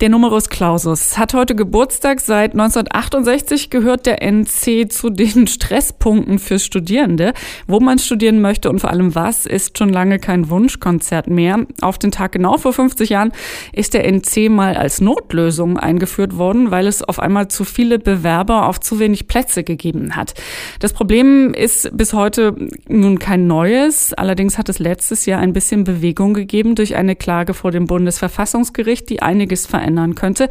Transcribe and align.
Der 0.00 0.10
Numerus 0.10 0.48
Clausus 0.48 1.18
hat 1.18 1.34
heute 1.34 1.56
Geburtstag. 1.56 2.20
Seit 2.20 2.52
1968 2.52 3.68
gehört 3.68 4.06
der 4.06 4.22
NC 4.22 4.92
zu 4.92 5.10
den 5.10 5.46
Stresspunkten 5.48 6.38
für 6.38 6.60
Studierende. 6.60 7.32
Wo 7.66 7.80
man 7.80 7.98
studieren 7.98 8.40
möchte 8.40 8.70
und 8.70 8.78
vor 8.78 8.90
allem 8.90 9.16
was, 9.16 9.44
ist 9.44 9.76
schon 9.76 9.88
lange 9.88 10.20
kein 10.20 10.50
Wunschkonzert 10.50 11.26
mehr. 11.26 11.66
Auf 11.80 11.98
den 11.98 12.12
Tag 12.12 12.30
genau 12.30 12.58
vor 12.58 12.72
50 12.72 13.10
Jahren 13.10 13.32
ist 13.72 13.92
der 13.92 14.06
NC 14.06 14.48
mal 14.50 14.76
als 14.76 15.00
Notlösung 15.00 15.78
eingeführt 15.78 16.36
worden, 16.36 16.70
weil 16.70 16.86
es 16.86 17.02
auf 17.02 17.18
einmal 17.18 17.48
zu 17.48 17.64
viele 17.64 17.98
Bewerber 17.98 18.68
auf 18.68 18.78
zu 18.78 19.00
wenig 19.00 19.26
Plätze 19.26 19.64
gegeben 19.64 20.14
hat. 20.14 20.34
Das 20.78 20.92
Problem 20.92 21.52
ist 21.54 21.90
bis 21.96 22.12
heute 22.12 22.54
nun 22.86 23.18
kein 23.18 23.48
neues. 23.48 24.14
Allerdings 24.14 24.58
hat 24.58 24.68
es 24.68 24.78
letztes 24.78 25.26
Jahr 25.26 25.40
ein 25.40 25.52
bisschen 25.52 25.82
Bewegung 25.82 26.34
gegeben 26.34 26.76
durch 26.76 26.94
eine 26.94 27.16
Klage 27.16 27.52
vor 27.52 27.72
dem 27.72 27.88
Bundesverfassungsgericht, 27.88 29.10
die 29.10 29.22
einiges 29.22 29.66
verändert 29.66 29.87
verändern 29.88 30.14
könnte. 30.14 30.48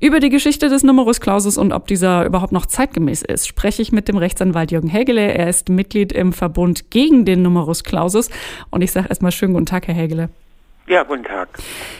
Über 0.00 0.18
die 0.18 0.30
Geschichte 0.30 0.68
des 0.68 0.82
Numerus 0.82 1.20
Clausus 1.20 1.58
und 1.58 1.72
ob 1.72 1.86
dieser 1.86 2.24
überhaupt 2.24 2.52
noch 2.52 2.66
zeitgemäß 2.66 3.22
ist, 3.22 3.46
spreche 3.46 3.82
ich 3.82 3.92
mit 3.92 4.08
dem 4.08 4.16
Rechtsanwalt 4.16 4.72
Jürgen 4.72 4.88
Hägele. 4.88 5.32
Er 5.34 5.48
ist 5.48 5.68
Mitglied 5.68 6.12
im 6.12 6.32
Verbund 6.32 6.90
gegen 6.90 7.24
den 7.24 7.42
Numerus 7.42 7.84
Clausus. 7.84 8.30
Und 8.70 8.80
ich 8.80 8.92
sage 8.92 9.08
erstmal 9.08 9.32
schönen 9.32 9.52
guten 9.52 9.66
Tag, 9.66 9.86
Herr 9.88 9.94
Hägele. 9.94 10.30
Ja, 10.88 11.02
guten 11.02 11.24
Tag. 11.24 11.48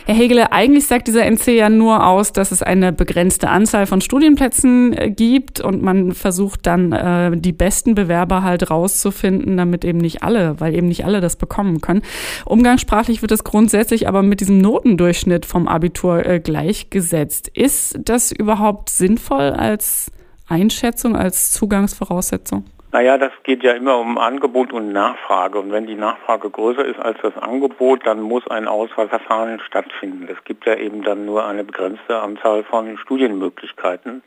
Herr 0.07 0.15
Hegele, 0.15 0.51
eigentlich 0.51 0.87
sagt 0.87 1.07
dieser 1.07 1.23
NC 1.23 1.49
ja 1.49 1.69
nur 1.69 2.07
aus, 2.07 2.33
dass 2.33 2.51
es 2.51 2.63
eine 2.63 2.91
begrenzte 2.91 3.47
Anzahl 3.49 3.85
von 3.85 4.01
Studienplätzen 4.01 4.93
äh, 4.93 5.11
gibt 5.11 5.61
und 5.61 5.83
man 5.83 6.13
versucht 6.13 6.65
dann 6.65 6.91
äh, 6.91 7.37
die 7.37 7.51
besten 7.51 7.93
Bewerber 7.93 8.41
halt 8.41 8.71
rauszufinden, 8.71 9.57
damit 9.57 9.85
eben 9.85 9.99
nicht 9.99 10.23
alle, 10.23 10.59
weil 10.59 10.73
eben 10.73 10.87
nicht 10.87 11.05
alle 11.05 11.21
das 11.21 11.35
bekommen 11.35 11.81
können. 11.81 12.01
Umgangssprachlich 12.45 13.21
wird 13.21 13.31
es 13.31 13.43
grundsätzlich 13.43 14.07
aber 14.07 14.23
mit 14.23 14.39
diesem 14.39 14.57
Notendurchschnitt 14.57 15.45
vom 15.45 15.67
Abitur 15.67 16.25
äh, 16.25 16.39
gleichgesetzt. 16.39 17.47
Ist 17.53 17.99
das 18.05 18.31
überhaupt 18.31 18.89
sinnvoll 18.89 19.51
als 19.51 20.11
Einschätzung, 20.47 21.15
als 21.15 21.51
Zugangsvoraussetzung? 21.51 22.65
Naja, 22.91 23.19
das 23.19 23.31
geht 23.43 23.61
ja 23.61 23.73
immer 23.73 23.99
um 23.99 24.17
Angebot 24.17 24.73
und 24.73 24.91
Nachfrage. 24.91 25.59
Und 25.59 25.71
wenn 25.71 25.85
die 25.85 25.95
Nachfrage 25.95 26.49
größer 26.49 26.83
ist 26.83 26.99
als 26.99 27.19
das 27.21 27.37
Angebot, 27.37 28.07
dann 28.07 28.19
muss 28.19 28.47
ein 28.47 28.67
Auswahlverfahren 28.67 29.59
stattfinden. 29.59 30.27
Es 30.27 30.43
gibt 30.43 30.65
ja 30.65 30.73
eben 30.73 31.03
dann 31.03 31.23
nur 31.25 31.45
eine 31.45 31.63
begrenzte 31.63 32.19
Anzahl 32.19 32.63
von 32.63 32.97
Studienmöglichkeiten. 32.97 34.23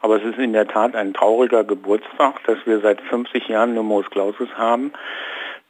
Aber 0.00 0.16
es 0.16 0.24
ist 0.24 0.38
in 0.38 0.52
der 0.52 0.66
Tat 0.66 0.96
ein 0.96 1.14
trauriger 1.14 1.62
Geburtstag, 1.62 2.42
dass 2.46 2.58
wir 2.66 2.80
seit 2.80 3.00
50 3.00 3.46
Jahren 3.46 3.74
Numerus 3.74 4.10
Clausus 4.10 4.48
haben. 4.56 4.92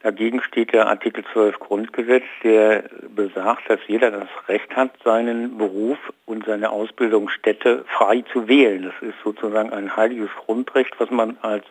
Dagegen 0.05 0.43
steht 0.43 0.75
der 0.75 0.87
Artikel 0.87 1.25
12 1.33 1.59
Grundgesetz, 1.61 2.25
der 2.43 2.85
besagt, 3.17 3.71
dass 3.71 3.81
jeder 3.87 4.11
das 4.11 4.29
Recht 4.49 4.77
hat, 4.77 4.91
seinen 5.03 5.57
Beruf 5.57 5.97
und 6.27 6.45
seine 6.45 6.69
Ausbildungsstätte 6.69 7.87
frei 7.89 8.23
zu 8.31 8.47
wählen. 8.47 8.83
Das 8.83 9.09
ist 9.09 9.17
sozusagen 9.25 9.73
ein 9.73 9.97
heiliges 9.97 10.29
Grundrecht, 10.45 10.93
was 10.99 11.11
man 11.11 11.39
als 11.41 11.65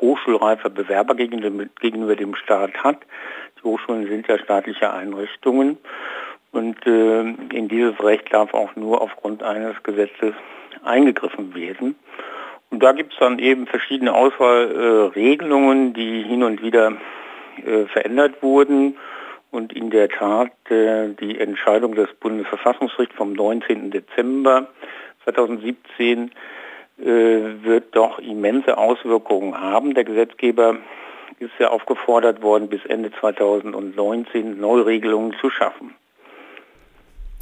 hochschulreifer 0.00 0.68
Bewerber 0.68 1.14
gegenüber 1.14 2.16
dem 2.16 2.34
Staat 2.34 2.74
hat. 2.82 2.98
Die 3.56 3.62
Hochschulen 3.62 4.08
sind 4.08 4.26
ja 4.26 4.36
staatliche 4.40 4.92
Einrichtungen 4.92 5.78
und 6.50 6.84
äh, 6.88 7.20
in 7.20 7.68
dieses 7.68 8.02
Recht 8.02 8.34
darf 8.34 8.52
auch 8.52 8.74
nur 8.74 9.00
aufgrund 9.00 9.44
eines 9.44 9.80
Gesetzes 9.84 10.34
eingegriffen 10.82 11.54
werden. 11.54 11.94
Und 12.70 12.82
da 12.82 12.90
gibt 12.90 13.12
es 13.12 13.18
dann 13.20 13.38
eben 13.38 13.68
verschiedene 13.68 14.12
Auswahlregelungen, 14.12 15.90
äh, 15.90 15.92
die 15.92 16.22
hin 16.24 16.42
und 16.42 16.62
wieder 16.62 16.96
äh, 17.64 17.86
verändert 17.86 18.42
wurden. 18.42 18.96
Und 19.50 19.72
in 19.72 19.90
der 19.90 20.08
Tat, 20.08 20.52
äh, 20.70 21.08
die 21.20 21.38
Entscheidung 21.38 21.94
des 21.94 22.12
Bundesverfassungsgerichts 22.20 23.16
vom 23.16 23.32
19. 23.32 23.90
Dezember 23.90 24.68
2017 25.24 26.30
äh, 26.98 27.04
wird 27.04 27.94
doch 27.96 28.18
immense 28.18 28.76
Auswirkungen 28.76 29.60
haben. 29.60 29.94
Der 29.94 30.04
Gesetzgeber 30.04 30.76
ist 31.38 31.52
ja 31.58 31.68
aufgefordert 31.68 32.42
worden, 32.42 32.68
bis 32.68 32.84
Ende 32.86 33.10
2019 33.20 34.58
Neuregelungen 34.58 35.34
zu 35.40 35.50
schaffen. 35.50 35.94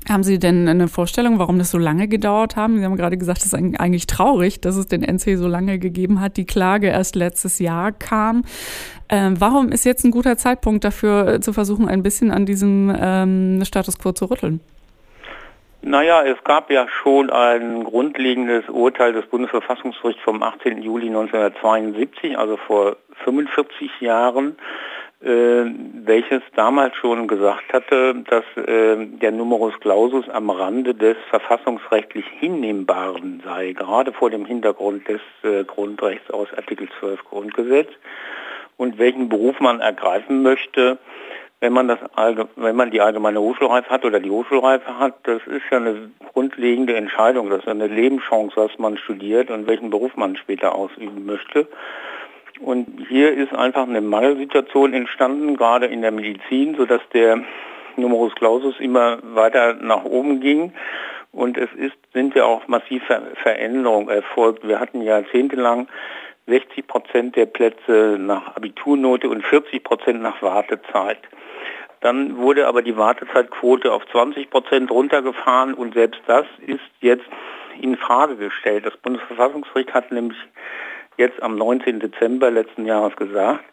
Haben 0.08 0.22
Sie 0.22 0.38
denn 0.38 0.68
eine 0.68 0.88
Vorstellung, 0.88 1.38
warum 1.38 1.58
das 1.58 1.70
so 1.70 1.78
lange 1.78 2.08
gedauert 2.08 2.56
haben? 2.56 2.78
Sie 2.78 2.84
haben 2.84 2.96
gerade 2.96 3.16
gesagt, 3.16 3.38
es 3.38 3.46
ist 3.46 3.54
eigentlich 3.54 4.06
traurig, 4.06 4.60
dass 4.60 4.76
es 4.76 4.86
den 4.86 5.02
NC 5.02 5.38
so 5.38 5.48
lange 5.48 5.78
gegeben 5.78 6.20
hat. 6.20 6.36
Die 6.36 6.44
Klage 6.44 6.88
erst 6.88 7.16
letztes 7.16 7.58
Jahr 7.58 7.90
kam. 7.90 8.44
Ähm, 9.08 9.40
warum 9.40 9.70
ist 9.72 9.84
jetzt 9.84 10.04
ein 10.04 10.10
guter 10.10 10.36
Zeitpunkt 10.36 10.84
dafür, 10.84 11.28
äh, 11.28 11.40
zu 11.40 11.54
versuchen, 11.54 11.88
ein 11.88 12.02
bisschen 12.02 12.30
an 12.30 12.44
diesem 12.44 12.94
ähm, 13.00 13.64
Status 13.64 13.98
quo 13.98 14.12
zu 14.12 14.26
rütteln? 14.26 14.60
Naja, 15.86 16.22
es 16.24 16.42
gab 16.44 16.70
ja 16.70 16.86
schon 16.88 17.28
ein 17.28 17.84
grundlegendes 17.84 18.68
Urteil 18.70 19.12
des 19.12 19.26
Bundesverfassungsgerichts 19.26 20.22
vom 20.22 20.42
18. 20.42 20.82
Juli 20.82 21.08
1972, 21.08 22.38
also 22.38 22.56
vor 22.56 22.96
45 23.24 24.00
Jahren, 24.00 24.56
welches 25.24 26.42
damals 26.54 26.96
schon 26.96 27.26
gesagt 27.28 27.72
hatte, 27.72 28.14
dass 28.28 28.44
äh, 28.56 29.06
der 29.06 29.32
Numerus 29.32 29.72
Clausus 29.80 30.28
am 30.28 30.50
Rande 30.50 30.94
des 30.94 31.16
verfassungsrechtlich 31.30 32.26
Hinnehmbaren 32.38 33.42
sei, 33.44 33.72
gerade 33.72 34.12
vor 34.12 34.28
dem 34.28 34.44
Hintergrund 34.44 35.08
des 35.08 35.20
äh, 35.42 35.64
Grundrechts 35.64 36.30
aus 36.30 36.48
Artikel 36.54 36.88
12 37.00 37.24
Grundgesetz 37.24 37.88
und 38.76 38.98
welchen 38.98 39.30
Beruf 39.30 39.60
man 39.60 39.80
ergreifen 39.80 40.42
möchte, 40.42 40.98
wenn 41.60 41.72
man, 41.72 41.88
das, 41.88 41.98
wenn 42.56 42.76
man 42.76 42.90
die 42.90 43.00
allgemeine 43.00 43.40
Hochschulreife 43.40 43.88
hat 43.88 44.04
oder 44.04 44.20
die 44.20 44.30
Hochschulreife 44.30 44.98
hat, 44.98 45.14
das 45.22 45.40
ist 45.46 45.62
ja 45.70 45.78
eine 45.78 46.10
grundlegende 46.34 46.94
Entscheidung, 46.96 47.48
das 47.48 47.60
ist 47.60 47.68
eine 47.68 47.86
Lebenschance, 47.86 48.54
was 48.56 48.78
man 48.78 48.98
studiert 48.98 49.50
und 49.50 49.66
welchen 49.66 49.88
Beruf 49.88 50.14
man 50.16 50.36
später 50.36 50.74
ausüben 50.74 51.24
möchte. 51.24 51.66
Und 52.60 53.06
hier 53.08 53.32
ist 53.32 53.52
einfach 53.52 53.86
eine 53.86 54.00
Mangelsituation 54.00 54.94
entstanden, 54.94 55.56
gerade 55.56 55.86
in 55.86 56.02
der 56.02 56.12
Medizin, 56.12 56.76
sodass 56.76 57.00
der 57.12 57.44
Numerus 57.96 58.34
Clausus 58.34 58.78
immer 58.78 59.18
weiter 59.22 59.74
nach 59.74 60.04
oben 60.04 60.40
ging. 60.40 60.72
Und 61.32 61.58
es 61.58 61.72
ist, 61.76 61.96
sind 62.12 62.34
ja 62.34 62.44
auch 62.44 62.68
massive 62.68 63.22
Veränderungen 63.42 64.08
erfolgt. 64.08 64.66
Wir 64.66 64.78
hatten 64.78 65.02
jahrzehntelang 65.02 65.88
60 66.46 66.86
Prozent 66.86 67.36
der 67.36 67.46
Plätze 67.46 68.16
nach 68.20 68.54
Abiturnote 68.56 69.28
und 69.28 69.44
40 69.44 69.82
Prozent 69.82 70.22
nach 70.22 70.40
Wartezeit. 70.42 71.18
Dann 72.00 72.36
wurde 72.36 72.66
aber 72.66 72.82
die 72.82 72.96
Wartezeitquote 72.96 73.90
auf 73.90 74.06
20 74.12 74.50
Prozent 74.50 74.90
runtergefahren 74.90 75.72
und 75.74 75.94
selbst 75.94 76.20
das 76.26 76.44
ist 76.66 76.80
jetzt 77.00 77.24
in 77.80 77.96
Frage 77.96 78.36
gestellt. 78.36 78.84
Das 78.84 78.96
Bundesverfassungsgericht 78.98 79.94
hat 79.94 80.12
nämlich 80.12 80.38
jetzt 81.16 81.42
am 81.42 81.56
19. 81.56 82.00
Dezember 82.00 82.50
letzten 82.50 82.86
Jahres 82.86 83.16
gesagt, 83.16 83.64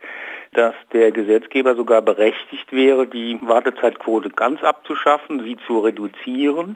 dass 0.54 0.76
der 0.92 1.12
Gesetzgeber 1.12 1.76
sogar 1.76 2.02
berechtigt 2.02 2.72
wäre, 2.72 3.08
die 3.08 3.40
Wartezeitquote 3.42 4.30
ganz 4.30 4.64
abzuschaffen, 4.64 5.44
sie 5.44 5.58
zu 5.66 5.80
reduzieren. 5.80 6.76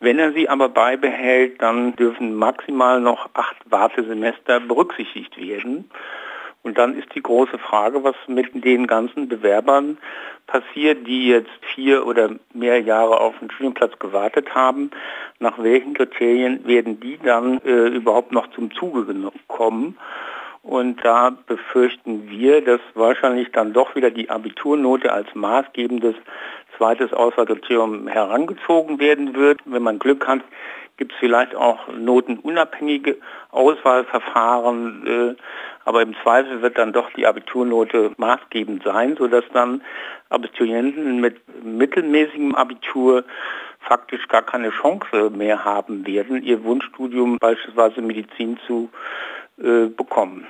Wenn 0.00 0.18
er 0.18 0.32
sie 0.32 0.48
aber 0.48 0.68
beibehält, 0.68 1.60
dann 1.62 1.96
dürfen 1.96 2.34
maximal 2.34 3.00
noch 3.00 3.30
acht 3.34 3.56
Wartesemester 3.66 4.60
berücksichtigt 4.60 5.36
werden. 5.38 5.90
Und 6.64 6.78
dann 6.78 6.98
ist 6.98 7.14
die 7.14 7.22
große 7.22 7.58
Frage, 7.58 8.02
was 8.04 8.16
mit 8.26 8.64
den 8.64 8.86
ganzen 8.86 9.28
Bewerbern 9.28 9.98
passiert, 10.46 11.06
die 11.06 11.28
jetzt 11.28 11.50
vier 11.74 12.06
oder 12.06 12.30
mehr 12.54 12.80
Jahre 12.80 13.20
auf 13.20 13.34
einen 13.40 13.50
Studienplatz 13.50 13.98
gewartet 13.98 14.54
haben. 14.54 14.90
Nach 15.40 15.62
welchen 15.62 15.92
Kriterien 15.92 16.66
werden 16.66 17.00
die 17.00 17.18
dann 17.18 17.60
äh, 17.64 17.88
überhaupt 17.88 18.32
noch 18.32 18.50
zum 18.52 18.72
Zuge 18.72 19.06
kommen? 19.46 19.98
Und 20.64 21.04
da 21.04 21.36
befürchten 21.46 22.30
wir, 22.30 22.64
dass 22.64 22.80
wahrscheinlich 22.94 23.52
dann 23.52 23.74
doch 23.74 23.94
wieder 23.94 24.10
die 24.10 24.30
Abiturnote 24.30 25.12
als 25.12 25.28
maßgebendes 25.34 26.14
zweites 26.78 27.12
Auswahlkriterium 27.12 28.08
herangezogen 28.08 28.98
werden 28.98 29.34
wird. 29.34 29.60
Wenn 29.66 29.82
man 29.82 29.98
Glück 29.98 30.26
hat, 30.26 30.40
gibt 30.96 31.12
es 31.12 31.18
vielleicht 31.18 31.54
auch 31.54 31.88
notenunabhängige 31.88 33.18
Auswahlverfahren, 33.50 35.06
äh, 35.06 35.42
aber 35.84 36.00
im 36.00 36.14
Zweifel 36.22 36.62
wird 36.62 36.78
dann 36.78 36.94
doch 36.94 37.10
die 37.10 37.26
Abiturnote 37.26 38.12
maßgebend 38.16 38.84
sein, 38.84 39.16
sodass 39.18 39.44
dann 39.52 39.82
Abiturienten 40.30 41.20
mit 41.20 41.42
mittelmäßigem 41.62 42.54
Abitur 42.54 43.24
faktisch 43.80 44.26
gar 44.28 44.42
keine 44.42 44.70
Chance 44.70 45.30
mehr 45.30 45.62
haben 45.62 46.06
werden, 46.06 46.42
ihr 46.42 46.64
Wunschstudium 46.64 47.36
beispielsweise 47.38 48.00
Medizin 48.00 48.58
zu 48.66 48.88
äh, 49.58 49.86
bekommen. 49.86 50.46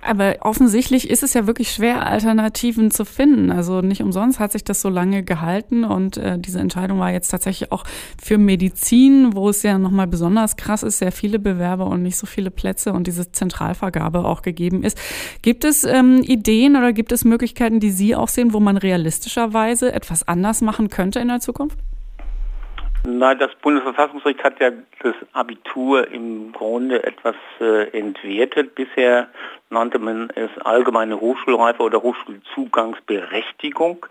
Aber 0.00 0.36
offensichtlich 0.40 1.08
ist 1.08 1.22
es 1.22 1.34
ja 1.34 1.46
wirklich 1.46 1.70
schwer, 1.70 2.06
Alternativen 2.06 2.90
zu 2.90 3.04
finden. 3.04 3.50
Also 3.50 3.80
nicht 3.80 4.02
umsonst 4.02 4.40
hat 4.40 4.52
sich 4.52 4.64
das 4.64 4.82
so 4.82 4.88
lange 4.88 5.22
gehalten 5.22 5.84
und 5.84 6.16
äh, 6.16 6.38
diese 6.38 6.58
Entscheidung 6.58 6.98
war 6.98 7.12
jetzt 7.12 7.28
tatsächlich 7.28 7.72
auch 7.72 7.84
für 8.20 8.38
Medizin, 8.38 9.34
wo 9.34 9.48
es 9.48 9.62
ja 9.62 9.78
nochmal 9.78 10.08
besonders 10.08 10.56
krass 10.56 10.82
ist, 10.82 10.98
sehr 10.98 11.12
viele 11.12 11.38
Bewerber 11.38 11.86
und 11.86 12.02
nicht 12.02 12.16
so 12.16 12.26
viele 12.26 12.50
Plätze 12.50 12.92
und 12.92 13.06
diese 13.06 13.30
Zentralvergabe 13.30 14.24
auch 14.24 14.42
gegeben 14.42 14.82
ist. 14.82 14.98
Gibt 15.42 15.64
es 15.64 15.84
ähm, 15.84 16.22
Ideen 16.22 16.76
oder 16.76 16.92
gibt 16.92 17.12
es 17.12 17.24
Möglichkeiten, 17.24 17.80
die 17.80 17.90
Sie 17.90 18.16
auch 18.16 18.28
sehen, 18.28 18.52
wo 18.52 18.60
man 18.60 18.76
realistischerweise 18.76 19.92
etwas 19.92 20.26
anders 20.26 20.60
machen 20.62 20.88
könnte 20.88 21.20
in 21.20 21.28
der 21.28 21.40
Zukunft? 21.40 21.78
Nein, 23.04 23.40
das 23.40 23.52
Bundesverfassungsgericht 23.56 24.44
hat 24.44 24.60
ja 24.60 24.70
das 25.00 25.16
Abitur 25.32 26.08
im 26.12 26.52
Grunde 26.52 27.02
etwas 27.02 27.34
äh, 27.60 27.88
entwertet. 27.98 28.76
Bisher 28.76 29.26
nannte 29.70 29.98
man 29.98 30.30
es 30.36 30.50
allgemeine 30.64 31.20
Hochschulreife 31.20 31.82
oder 31.82 32.00
Hochschulzugangsberechtigung. 32.00 34.06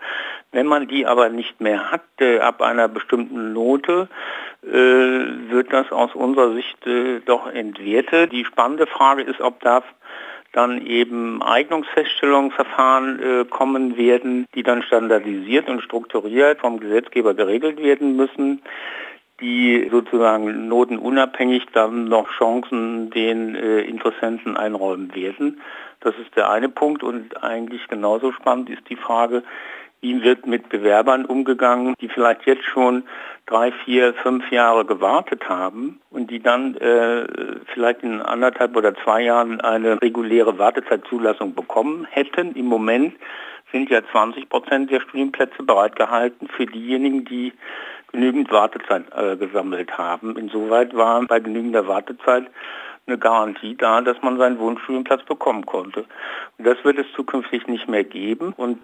Wenn 0.50 0.66
man 0.66 0.88
die 0.88 1.06
aber 1.06 1.30
nicht 1.30 1.58
mehr 1.58 1.90
hat, 1.90 2.02
äh, 2.20 2.40
ab 2.40 2.60
einer 2.60 2.86
bestimmten 2.86 3.54
Note, 3.54 4.08
äh, 4.62 4.68
wird 4.68 5.72
das 5.72 5.90
aus 5.90 6.14
unserer 6.14 6.52
Sicht 6.52 6.86
äh, 6.86 7.20
doch 7.20 7.46
entwertet. 7.46 8.30
Die 8.32 8.44
spannende 8.44 8.86
Frage 8.86 9.22
ist, 9.22 9.40
ob 9.40 9.58
da 9.60 9.82
dann 10.52 10.86
eben 10.86 11.42
Eignungsfeststellungsverfahren 11.42 13.20
äh, 13.20 13.44
kommen 13.46 13.96
werden, 13.96 14.46
die 14.54 14.62
dann 14.62 14.82
standardisiert 14.82 15.68
und 15.68 15.82
strukturiert 15.82 16.60
vom 16.60 16.78
Gesetzgeber 16.78 17.34
geregelt 17.34 17.82
werden 17.82 18.16
müssen 18.16 18.62
die 19.42 19.88
sozusagen 19.90 20.68
notenunabhängig 20.68 21.66
dann 21.72 22.04
noch 22.04 22.30
Chancen 22.38 23.10
den 23.10 23.56
äh, 23.56 23.80
Interessenten 23.80 24.56
einräumen 24.56 25.14
werden. 25.14 25.60
Das 26.00 26.14
ist 26.16 26.34
der 26.36 26.48
eine 26.48 26.68
Punkt 26.68 27.02
und 27.02 27.42
eigentlich 27.42 27.86
genauso 27.88 28.32
spannend 28.32 28.70
ist 28.70 28.88
die 28.88 28.96
Frage, 28.96 29.42
wie 30.02 30.22
wird 30.22 30.46
mit 30.46 30.68
Bewerbern 30.68 31.24
umgegangen, 31.24 31.94
die 32.00 32.08
vielleicht 32.08 32.44
jetzt 32.44 32.64
schon 32.64 33.04
drei, 33.46 33.72
vier, 33.84 34.14
fünf 34.14 34.50
Jahre 34.50 34.84
gewartet 34.84 35.48
haben 35.48 36.00
und 36.10 36.30
die 36.30 36.40
dann 36.40 36.76
äh, 36.76 37.24
vielleicht 37.72 38.02
in 38.02 38.20
anderthalb 38.20 38.76
oder 38.76 38.94
zwei 38.96 39.22
Jahren 39.22 39.60
eine 39.60 40.02
reguläre 40.02 40.58
Wartezeitzulassung 40.58 41.54
bekommen 41.54 42.06
hätten. 42.10 42.54
Im 42.54 42.66
Moment 42.66 43.14
sind 43.70 43.90
ja 43.90 44.02
20 44.10 44.48
Prozent 44.48 44.90
der 44.90 45.00
Studienplätze 45.00 45.62
bereitgehalten 45.62 46.48
für 46.48 46.66
diejenigen, 46.66 47.24
die 47.24 47.52
genügend 48.10 48.50
Wartezeit 48.50 49.04
äh, 49.16 49.36
gesammelt 49.36 49.96
haben. 49.96 50.36
Insoweit 50.36 50.94
war 50.94 51.24
bei 51.26 51.38
genügender 51.38 51.86
Wartezeit 51.86 52.44
eine 53.06 53.18
Garantie 53.18 53.76
da, 53.76 54.00
dass 54.00 54.20
man 54.22 54.38
seinen 54.38 54.58
Wunschstudienplatz 54.58 55.24
bekommen 55.24 55.66
konnte. 55.66 56.04
Und 56.58 56.66
das 56.66 56.82
wird 56.84 56.98
es 56.98 57.06
zukünftig 57.14 57.66
nicht 57.66 57.88
mehr 57.88 58.04
geben. 58.04 58.52
Und 58.56 58.78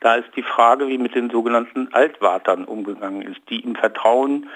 da 0.00 0.14
ist 0.14 0.28
die 0.36 0.42
Frage, 0.42 0.88
wie 0.88 0.98
mit 0.98 1.14
den 1.14 1.30
sogenannten 1.30 1.88
Altwartern 1.92 2.64
umgegangen 2.64 3.22
ist, 3.22 3.40
die 3.48 3.60
im 3.60 3.74
Vertrauen 3.74 4.48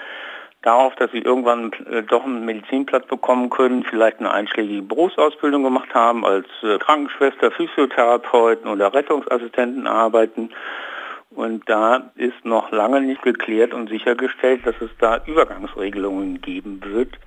darauf, 0.61 0.95
dass 0.95 1.11
sie 1.11 1.19
irgendwann 1.19 1.71
äh, 1.89 2.03
doch 2.03 2.25
einen 2.25 2.45
Medizinplatz 2.45 3.05
bekommen 3.07 3.49
können, 3.49 3.83
vielleicht 3.83 4.19
eine 4.19 4.31
einschlägige 4.31 4.81
Berufsausbildung 4.81 5.63
gemacht 5.63 5.93
haben, 5.93 6.25
als 6.25 6.47
äh, 6.63 6.77
Krankenschwester, 6.77 7.51
Physiotherapeuten 7.51 8.69
oder 8.69 8.93
Rettungsassistenten 8.93 9.87
arbeiten. 9.87 10.49
Und 11.29 11.69
da 11.69 12.11
ist 12.15 12.43
noch 12.43 12.71
lange 12.71 13.01
nicht 13.01 13.21
geklärt 13.21 13.73
und 13.73 13.89
sichergestellt, 13.89 14.65
dass 14.65 14.75
es 14.81 14.89
da 14.99 15.21
Übergangsregelungen 15.25 16.41
geben 16.41 16.81
wird. 16.83 17.17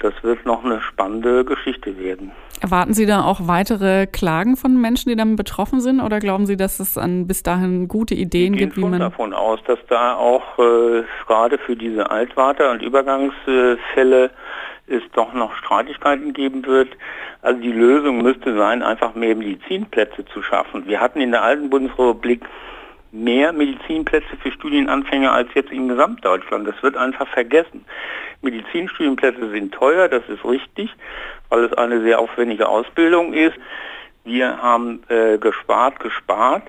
Das 0.00 0.12
wird 0.22 0.44
noch 0.44 0.64
eine 0.64 0.80
spannende 0.80 1.44
Geschichte 1.44 1.98
werden. 1.98 2.32
Erwarten 2.60 2.94
Sie 2.94 3.06
da 3.06 3.24
auch 3.24 3.46
weitere 3.46 4.06
Klagen 4.06 4.56
von 4.56 4.80
Menschen, 4.80 5.10
die 5.10 5.16
dann 5.16 5.36
betroffen 5.36 5.80
sind, 5.80 6.00
oder 6.00 6.18
glauben 6.18 6.46
Sie, 6.46 6.56
dass 6.56 6.80
es 6.80 6.98
an 6.98 7.26
bis 7.26 7.42
dahin 7.42 7.88
gute 7.88 8.14
Ideen 8.14 8.56
gibt, 8.56 8.76
wie 8.76 8.84
man 8.84 9.00
davon 9.00 9.32
aus, 9.32 9.60
dass 9.66 9.78
da 9.88 10.16
auch 10.16 10.58
äh, 10.58 11.02
gerade 11.26 11.58
für 11.58 11.76
diese 11.76 12.10
Altwarte- 12.10 12.70
und 12.70 12.82
Übergangsfälle 12.82 14.30
es 14.86 15.02
doch 15.14 15.32
noch 15.32 15.54
Streitigkeiten 15.54 16.32
geben 16.32 16.64
wird. 16.66 16.88
Also 17.42 17.60
die 17.60 17.72
Lösung 17.72 18.22
müsste 18.22 18.56
sein, 18.56 18.82
einfach 18.82 19.14
mehr 19.14 19.34
Medizinplätze 19.34 20.24
zu 20.26 20.42
schaffen. 20.42 20.86
Wir 20.86 21.00
hatten 21.00 21.20
in 21.20 21.30
der 21.30 21.42
alten 21.42 21.70
Bundesrepublik 21.70 22.44
mehr 23.14 23.52
Medizinplätze 23.52 24.36
für 24.42 24.50
Studienanfänger 24.50 25.32
als 25.32 25.48
jetzt 25.54 25.70
in 25.70 25.88
Gesamtdeutschland. 25.88 26.66
Das 26.66 26.82
wird 26.82 26.96
einfach 26.96 27.28
vergessen. 27.28 27.84
Medizinstudienplätze 28.42 29.50
sind 29.50 29.72
teuer, 29.72 30.08
das 30.08 30.28
ist 30.28 30.44
richtig, 30.44 30.90
weil 31.48 31.64
es 31.64 31.72
eine 31.74 32.02
sehr 32.02 32.18
aufwendige 32.18 32.68
Ausbildung 32.68 33.32
ist. 33.32 33.54
Wir 34.24 34.60
haben 34.60 35.02
äh, 35.08 35.38
gespart, 35.38 36.00
gespart 36.00 36.64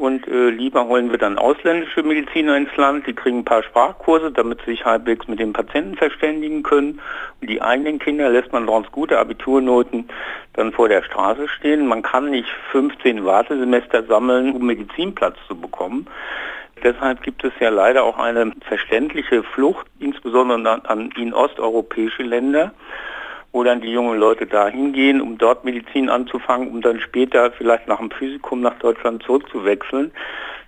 und 0.00 0.26
äh, 0.26 0.48
lieber 0.48 0.86
holen 0.86 1.10
wir 1.10 1.18
dann 1.18 1.36
ausländische 1.36 2.02
Mediziner 2.02 2.56
ins 2.56 2.74
Land, 2.76 3.06
die 3.06 3.12
kriegen 3.12 3.40
ein 3.40 3.44
paar 3.44 3.62
Sprachkurse, 3.62 4.32
damit 4.32 4.60
sie 4.60 4.72
sich 4.72 4.84
halbwegs 4.84 5.28
mit 5.28 5.38
den 5.38 5.52
Patienten 5.52 5.94
verständigen 5.96 6.62
können. 6.62 7.00
Und 7.40 7.50
die 7.50 7.60
eigenen 7.60 7.98
Kinder 7.98 8.30
lässt 8.30 8.50
man 8.52 8.66
trotz 8.66 8.90
guter 8.90 9.18
Abiturnoten 9.18 10.08
dann 10.54 10.72
vor 10.72 10.88
der 10.88 11.02
Straße 11.02 11.48
stehen. 11.48 11.86
Man 11.86 12.02
kann 12.02 12.30
nicht 12.30 12.48
15 12.72 13.24
Wartesemester 13.24 14.04
sammeln, 14.04 14.52
um 14.54 14.66
Medizinplatz 14.66 15.36
zu 15.46 15.54
bekommen. 15.54 16.06
Deshalb 16.82 17.22
gibt 17.22 17.44
es 17.44 17.52
ja 17.60 17.68
leider 17.68 18.04
auch 18.04 18.18
eine 18.18 18.52
verständliche 18.62 19.42
Flucht, 19.42 19.86
insbesondere 19.98 20.82
an, 20.88 21.10
in 21.16 21.34
osteuropäische 21.34 22.22
Länder 22.22 22.72
wo 23.52 23.64
dann 23.64 23.80
die 23.80 23.90
jungen 23.90 24.18
Leute 24.18 24.46
dahin 24.46 24.92
gehen, 24.92 25.20
um 25.20 25.38
dort 25.38 25.64
Medizin 25.64 26.08
anzufangen, 26.08 26.68
um 26.68 26.80
dann 26.80 27.00
später 27.00 27.50
vielleicht 27.52 27.88
nach 27.88 27.98
dem 27.98 28.10
Physikum 28.10 28.60
nach 28.60 28.78
Deutschland 28.78 29.22
zurückzuwechseln, 29.24 30.12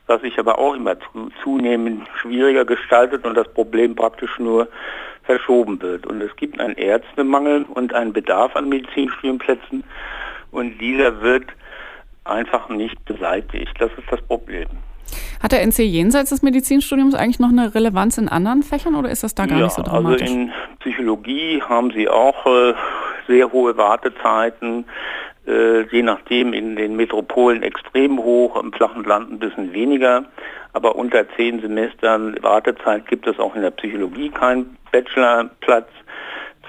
was 0.07 0.21
sich 0.23 0.39
aber 0.39 0.59
auch 0.59 0.75
immer 0.75 0.99
zu, 0.99 1.31
zunehmend 1.43 2.09
schwieriger 2.21 2.65
gestaltet 2.65 3.25
und 3.25 3.35
das 3.35 3.49
Problem 3.53 3.95
praktisch 3.95 4.39
nur 4.39 4.69
verschoben 5.23 5.81
wird. 5.81 6.07
Und 6.07 6.21
es 6.21 6.35
gibt 6.37 6.59
einen 6.61 6.77
Ärztemangel 6.77 7.65
und 7.73 7.95
einen 7.95 8.13
Bedarf 8.13 8.57
an 8.57 8.69
Medizinstudienplätzen 8.69 9.85
und 10.51 10.79
dieser 10.79 11.21
wird 11.23 11.47
einfach 12.25 12.69
nicht 12.69 13.05
beseitigt. 13.05 13.75
Das 13.79 13.91
ist 13.97 14.11
das 14.11 14.21
Problem. 14.23 14.67
Hat 15.43 15.53
der 15.53 15.63
NC 15.63 15.81
jenseits 15.81 16.31
des 16.31 16.43
Medizinstudiums 16.43 17.15
eigentlich 17.15 17.41
noch 17.41 17.49
eine 17.49 17.75
Relevanz 17.75 18.17
in 18.17 18.29
anderen 18.29 18.63
Fächern 18.63 18.95
oder 18.95 19.11
ist 19.11 19.25
das 19.25 19.35
da 19.35 19.47
gar 19.47 19.59
ja, 19.59 19.65
nicht 19.65 19.75
so 19.75 19.83
dramatisch? 19.83 20.23
Also 20.23 20.35
in 20.35 20.53
Psychologie 20.83 21.63
haben 21.63 21.93
sie 21.93 22.09
auch 22.09 22.45
äh, 22.45 22.75
sehr 23.29 23.53
hohe 23.53 23.77
Wartezeiten, 23.77 24.85
äh, 25.47 25.83
je 25.83 26.03
nachdem 26.03 26.53
in 26.53 26.77
den 26.77 26.97
Metropolen 26.97 27.63
extrem 27.63 28.19
hoch, 28.19 28.61
im 28.61 28.73
flachen 28.73 29.05
Land 29.05 29.31
ein 29.31 29.39
bisschen 29.39 29.73
weniger. 29.73 30.25
Aber 30.73 30.97
unter 30.97 31.29
zehn 31.37 31.61
Semestern 31.61 32.37
Wartezeit 32.43 33.07
gibt 33.07 33.27
es 33.27 33.39
auch 33.39 33.55
in 33.55 33.63
der 33.63 33.71
Psychologie 33.71 34.31
keinen 34.31 34.77
Bachelorplatz. 34.91 35.89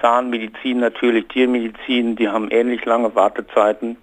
Zahnmedizin 0.00 0.80
natürlich, 0.80 1.26
Tiermedizin, 1.28 2.14
die 2.14 2.28
haben 2.28 2.50
ähnlich 2.50 2.84
lange 2.84 3.14
Wartezeiten. 3.14 3.96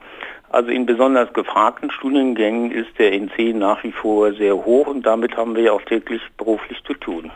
Also 0.49 0.69
in 0.71 0.85
besonders 0.85 1.31
gefragten 1.31 1.91
Studiengängen 1.91 2.71
ist 2.71 2.89
der 2.99 3.13
NC 3.13 3.53
nach 3.55 3.83
wie 3.83 3.93
vor 3.93 4.33
sehr 4.33 4.55
hoch 4.55 4.87
und 4.87 5.05
damit 5.05 5.37
haben 5.37 5.55
wir 5.55 5.63
ja 5.63 5.71
auch 5.71 5.83
täglich 5.83 6.21
beruflich 6.35 6.83
zu 6.83 6.95
tun. 6.95 7.31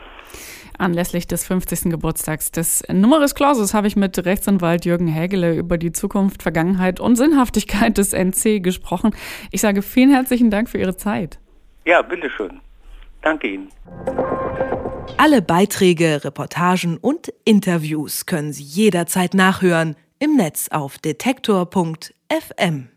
Anlässlich 0.78 1.26
des 1.26 1.46
50. 1.46 1.90
Geburtstags 1.90 2.52
des 2.52 2.82
Numerus 2.92 3.34
Clausus 3.34 3.74
habe 3.74 3.86
ich 3.86 3.96
mit 3.96 4.24
Rechtsanwalt 4.24 4.84
Jürgen 4.84 5.06
Hägele 5.06 5.54
über 5.56 5.78
die 5.78 5.92
Zukunft, 5.92 6.42
Vergangenheit 6.42 7.00
und 7.00 7.16
Sinnhaftigkeit 7.16 7.98
des 7.98 8.12
NC 8.12 8.62
gesprochen. 8.62 9.14
Ich 9.50 9.60
sage 9.60 9.82
vielen 9.82 10.10
herzlichen 10.10 10.50
Dank 10.50 10.68
für 10.68 10.78
Ihre 10.78 10.96
Zeit. 10.96 11.38
Ja, 11.84 12.02
bitteschön. 12.02 12.60
Danke 13.22 13.48
Ihnen. 13.48 13.68
Alle 15.16 15.40
Beiträge, 15.42 16.24
Reportagen 16.24 16.98
und 16.98 17.32
Interviews 17.44 18.26
können 18.26 18.52
Sie 18.52 18.62
jederzeit 18.62 19.34
nachhören 19.34 19.96
im 20.18 20.36
Netz 20.36 20.68
auf 20.70 20.98
detektor.fm. 20.98 22.88